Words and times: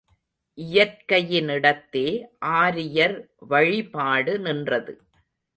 இயற்கையினிடத்தே 0.57 2.05
ஆரியர் 2.61 3.15
வழிபாடு 3.47 4.39
நின்றது. 4.39 4.95